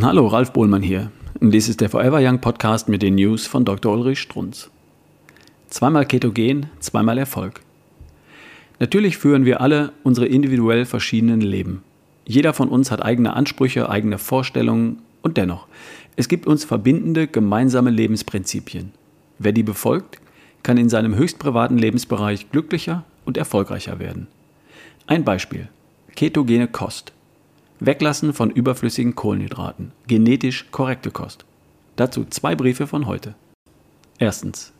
Hallo, 0.00 0.28
Ralf 0.28 0.52
Bohlmann 0.52 0.82
hier. 0.82 1.10
Dies 1.40 1.68
ist 1.68 1.80
der 1.80 1.90
Forever 1.90 2.20
Young 2.22 2.40
Podcast 2.40 2.88
mit 2.88 3.02
den 3.02 3.16
News 3.16 3.48
von 3.48 3.64
Dr. 3.64 3.92
Ulrich 3.92 4.20
Strunz. 4.20 4.70
Zweimal 5.68 6.06
Ketogen, 6.06 6.66
zweimal 6.78 7.18
Erfolg. 7.18 7.62
Natürlich 8.78 9.16
führen 9.16 9.44
wir 9.44 9.60
alle 9.60 9.92
unsere 10.04 10.26
individuell 10.26 10.84
verschiedenen 10.84 11.40
Leben. 11.40 11.82
Jeder 12.24 12.54
von 12.54 12.68
uns 12.68 12.92
hat 12.92 13.04
eigene 13.04 13.34
Ansprüche, 13.34 13.90
eigene 13.90 14.18
Vorstellungen 14.18 15.02
und 15.22 15.36
dennoch, 15.36 15.66
es 16.14 16.28
gibt 16.28 16.46
uns 16.46 16.64
verbindende 16.64 17.26
gemeinsame 17.26 17.90
Lebensprinzipien. 17.90 18.92
Wer 19.40 19.52
die 19.52 19.64
befolgt, 19.64 20.20
kann 20.62 20.76
in 20.76 20.88
seinem 20.88 21.16
höchst 21.16 21.40
privaten 21.40 21.76
Lebensbereich 21.76 22.52
glücklicher 22.52 23.04
und 23.24 23.36
erfolgreicher 23.36 23.98
werden. 23.98 24.28
Ein 25.08 25.24
Beispiel. 25.24 25.68
Ketogene 26.14 26.68
Kost. 26.68 27.12
Weglassen 27.80 28.32
von 28.32 28.50
überflüssigen 28.50 29.14
Kohlenhydraten. 29.14 29.92
Genetisch 30.08 30.66
korrekte 30.72 31.12
Kost. 31.12 31.44
Dazu 31.94 32.24
zwei 32.24 32.56
Briefe 32.56 32.88
von 32.88 33.06
heute. 33.06 33.34
Erstens. 34.18 34.72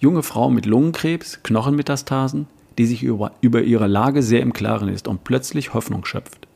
Junge 0.00 0.22
Frau 0.22 0.48
mit 0.48 0.64
Lungenkrebs, 0.64 1.42
Knochenmetastasen, 1.42 2.46
die 2.78 2.86
sich 2.86 3.02
über, 3.02 3.32
über 3.42 3.62
ihre 3.62 3.86
Lage 3.86 4.22
sehr 4.22 4.40
im 4.40 4.54
Klaren 4.54 4.88
ist 4.88 5.08
und 5.08 5.24
plötzlich 5.24 5.74
Hoffnung 5.74 6.06
schöpft. 6.06 6.46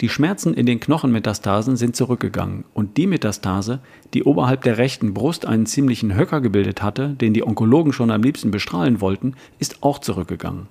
Die 0.00 0.08
Schmerzen 0.08 0.54
in 0.54 0.66
den 0.66 0.80
Knochenmetastasen 0.80 1.76
sind 1.76 1.94
zurückgegangen 1.94 2.64
und 2.74 2.96
die 2.96 3.06
Metastase, 3.06 3.78
die 4.14 4.24
oberhalb 4.24 4.62
der 4.62 4.78
rechten 4.78 5.14
Brust 5.14 5.46
einen 5.46 5.66
ziemlichen 5.66 6.16
Höcker 6.16 6.40
gebildet 6.40 6.82
hatte, 6.82 7.10
den 7.10 7.32
die 7.32 7.46
Onkologen 7.46 7.92
schon 7.92 8.10
am 8.10 8.24
liebsten 8.24 8.50
bestrahlen 8.50 9.00
wollten, 9.00 9.34
ist 9.60 9.84
auch 9.84 10.00
zurückgegangen. 10.00 10.66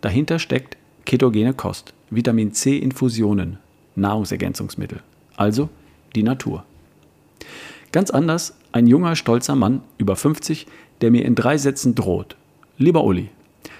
Dahinter 0.00 0.38
steckt 0.38 0.76
ketogene 1.06 1.54
Kost, 1.54 1.94
Vitamin 2.10 2.52
C 2.52 2.76
Infusionen, 2.78 3.58
Nahrungsergänzungsmittel, 3.96 5.00
also 5.36 5.68
die 6.14 6.22
Natur. 6.22 6.64
Ganz 7.92 8.10
anders 8.10 8.56
ein 8.72 8.86
junger, 8.86 9.16
stolzer 9.16 9.54
Mann, 9.54 9.82
über 9.96 10.16
50, 10.16 10.66
der 11.00 11.10
mir 11.10 11.24
in 11.24 11.34
drei 11.34 11.58
Sätzen 11.58 11.94
droht. 11.94 12.36
Lieber 12.76 13.04
Uli, 13.04 13.30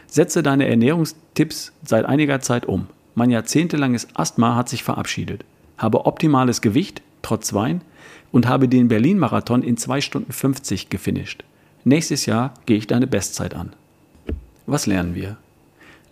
setze 0.07 0.43
deine 0.43 0.67
Ernährungstipps 0.67 1.73
seit 1.85 2.07
einiger 2.07 2.41
Zeit 2.41 2.67
um. 2.67 2.87
Mein 3.15 3.31
jahrzehntelanges 3.31 4.09
Asthma 4.15 4.55
hat 4.55 4.69
sich 4.69 4.83
verabschiedet, 4.83 5.45
habe 5.77 6.07
optimales 6.07 6.61
Gewicht, 6.61 7.03
trotz 7.23 7.53
Wein, 7.53 7.83
und 8.33 8.47
habe 8.47 8.69
den 8.69 8.89
Berlin-Marathon 8.89 9.63
in 9.63 9.77
2 9.77 10.01
Stunden 10.01 10.33
50 10.33 10.89
gefinisht. 10.91 11.45
Nächstes 11.85 12.27
Jahr 12.27 12.55
gehe 12.67 12.77
ich 12.77 12.87
deine 12.87 13.07
Bestzeit 13.07 13.55
an. 13.55 13.73
Was 14.67 14.87
lernen 14.87 15.15
wir? 15.15 15.37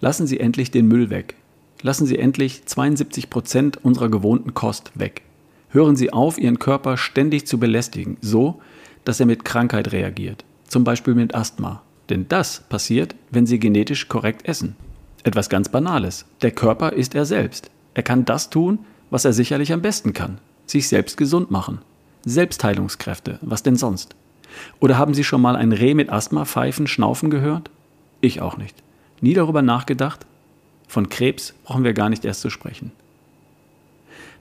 Lassen 0.00 0.26
Sie 0.26 0.40
endlich 0.40 0.70
den 0.70 0.88
Müll 0.88 1.10
weg. 1.10 1.34
Lassen 1.82 2.06
Sie 2.06 2.18
endlich 2.18 2.64
72 2.64 3.30
Prozent 3.30 3.84
unserer 3.84 4.08
gewohnten 4.08 4.54
Kost 4.54 4.92
weg. 4.94 5.22
Hören 5.68 5.96
Sie 5.96 6.12
auf, 6.12 6.38
Ihren 6.38 6.58
Körper 6.58 6.96
ständig 6.96 7.46
zu 7.46 7.58
belästigen, 7.58 8.16
so, 8.20 8.60
dass 9.04 9.20
er 9.20 9.26
mit 9.26 9.44
Krankheit 9.44 9.92
reagiert, 9.92 10.44
zum 10.66 10.84
Beispiel 10.84 11.14
mit 11.14 11.34
Asthma. 11.34 11.82
Denn 12.08 12.26
das 12.28 12.60
passiert, 12.68 13.14
wenn 13.30 13.46
Sie 13.46 13.58
genetisch 13.58 14.08
korrekt 14.08 14.48
essen. 14.48 14.76
Etwas 15.22 15.48
ganz 15.48 15.68
Banales. 15.68 16.24
Der 16.42 16.52
Körper 16.52 16.92
ist 16.92 17.14
er 17.14 17.26
selbst. 17.26 17.70
Er 17.94 18.02
kann 18.02 18.24
das 18.24 18.48
tun, 18.48 18.78
was 19.10 19.24
er 19.24 19.32
sicherlich 19.32 19.72
am 19.72 19.82
besten 19.82 20.12
kann. 20.12 20.38
Sich 20.66 20.88
selbst 20.88 21.16
gesund 21.16 21.50
machen. 21.50 21.80
Selbstheilungskräfte, 22.24 23.38
was 23.42 23.62
denn 23.62 23.76
sonst? 23.76 24.14
Oder 24.80 24.98
haben 24.98 25.14
Sie 25.14 25.24
schon 25.24 25.40
mal 25.40 25.56
ein 25.56 25.72
Reh 25.72 25.94
mit 25.94 26.10
Asthma 26.10 26.44
pfeifen, 26.44 26.86
schnaufen 26.86 27.30
gehört? 27.30 27.70
Ich 28.20 28.40
auch 28.40 28.56
nicht. 28.56 28.76
Nie 29.20 29.34
darüber 29.34 29.62
nachgedacht? 29.62 30.26
Von 30.86 31.08
Krebs 31.08 31.54
brauchen 31.64 31.84
wir 31.84 31.92
gar 31.92 32.08
nicht 32.08 32.24
erst 32.24 32.40
zu 32.40 32.50
sprechen. 32.50 32.92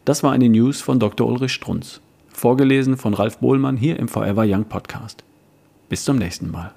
Das 0.06 0.22
war 0.24 0.32
eine 0.32 0.50
News 0.50 0.82
von 0.82 1.00
Dr. 1.00 1.28
Ulrich 1.28 1.54
Strunz, 1.54 2.00
vorgelesen 2.30 2.98
von 2.98 3.14
Ralf 3.14 3.40
Bohlmann 3.40 3.78
hier 3.78 3.98
im 3.98 4.08
Forever 4.08 4.44
Young 4.46 4.66
Podcast. 4.66 5.24
Bis 5.90 6.04
zum 6.04 6.18
nächsten 6.18 6.52
Mal. 6.52 6.74